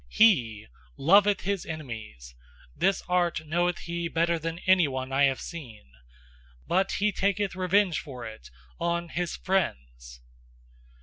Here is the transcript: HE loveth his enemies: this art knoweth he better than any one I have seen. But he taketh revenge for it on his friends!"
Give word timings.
HE 0.07 0.65
loveth 0.97 1.41
his 1.41 1.63
enemies: 1.63 2.33
this 2.75 3.03
art 3.07 3.45
knoweth 3.45 3.77
he 3.77 4.07
better 4.07 4.39
than 4.39 4.57
any 4.65 4.87
one 4.87 5.11
I 5.11 5.25
have 5.25 5.39
seen. 5.39 5.91
But 6.65 6.93
he 6.93 7.11
taketh 7.11 7.55
revenge 7.55 7.99
for 7.99 8.25
it 8.25 8.49
on 8.79 9.09
his 9.09 9.35
friends!" 9.35 10.21